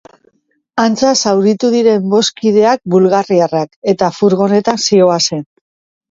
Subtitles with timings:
[0.83, 5.45] Antza zauritu diren bost kideak bulgariarrak, eta furgonetan zihoazen.